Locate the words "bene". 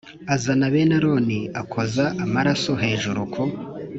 0.73-0.93